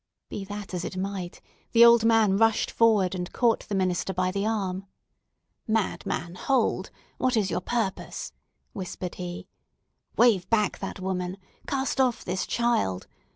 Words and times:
Be 0.29 0.43
that 0.45 0.73
as 0.73 0.83
it 0.83 0.97
might, 0.97 1.41
the 1.73 1.85
old 1.85 2.03
man 2.05 2.35
rushed 2.35 2.71
forward, 2.71 3.13
and 3.13 3.31
caught 3.31 3.67
the 3.69 3.75
minister 3.75 4.15
by 4.15 4.31
the 4.31 4.47
arm. 4.47 4.87
"Madman, 5.67 6.33
hold! 6.33 6.89
what 7.19 7.37
is 7.37 7.51
your 7.51 7.61
purpose?" 7.61 8.33
whispered 8.73 9.13
he. 9.21 9.45
"Wave 10.17 10.49
back 10.49 10.79
that 10.79 10.99
woman! 10.99 11.37
Cast 11.67 12.01
off 12.01 12.25
this 12.25 12.47
child! 12.47 13.05